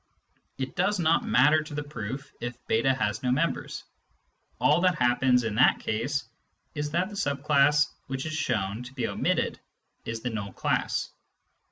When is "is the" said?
10.03-10.31